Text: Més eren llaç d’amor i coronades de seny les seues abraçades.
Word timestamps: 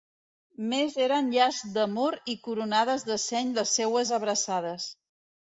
Més 0.71 0.95
eren 1.07 1.27
llaç 1.33 1.59
d’amor 1.75 2.17
i 2.35 2.37
coronades 2.47 3.07
de 3.11 3.21
seny 3.27 3.55
les 3.59 3.75
seues 3.81 4.15
abraçades. 4.21 4.93